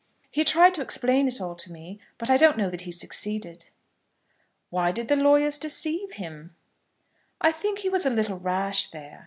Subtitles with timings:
[0.31, 3.69] "He tried to explain it all to me; but I don't know that he succeeded."
[4.71, 6.55] "Why did the lawyers deceive him?"
[7.39, 9.19] "I think he was a little rash there.